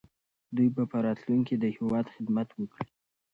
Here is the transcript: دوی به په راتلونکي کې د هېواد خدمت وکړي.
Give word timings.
دوی 0.55 0.69
به 0.75 0.83
په 0.91 0.97
راتلونکي 1.05 1.55
کې 1.57 1.61
د 1.63 1.65
هېواد 1.77 2.05
خدمت 2.15 2.49
وکړي. 2.55 2.89